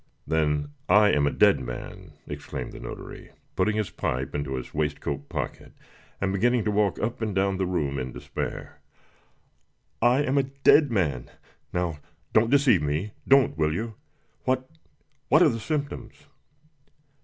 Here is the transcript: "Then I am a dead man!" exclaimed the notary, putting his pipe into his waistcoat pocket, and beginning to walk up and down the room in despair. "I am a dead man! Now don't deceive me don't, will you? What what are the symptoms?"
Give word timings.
"Then 0.25 0.71
I 0.89 1.11
am 1.11 1.27
a 1.27 1.31
dead 1.31 1.59
man!" 1.59 2.13
exclaimed 2.25 2.71
the 2.71 2.79
notary, 2.79 3.29
putting 3.55 3.75
his 3.75 3.91
pipe 3.91 4.33
into 4.33 4.55
his 4.55 4.73
waistcoat 4.73 5.29
pocket, 5.29 5.73
and 6.19 6.33
beginning 6.33 6.63
to 6.63 6.71
walk 6.71 6.97
up 6.97 7.21
and 7.21 7.35
down 7.35 7.57
the 7.57 7.67
room 7.67 7.99
in 7.99 8.11
despair. 8.11 8.81
"I 10.01 10.23
am 10.23 10.39
a 10.39 10.43
dead 10.65 10.89
man! 10.89 11.29
Now 11.71 11.99
don't 12.33 12.49
deceive 12.49 12.81
me 12.81 13.11
don't, 13.27 13.55
will 13.59 13.75
you? 13.75 13.93
What 14.43 14.67
what 15.29 15.43
are 15.43 15.49
the 15.49 15.59
symptoms?" 15.59 16.25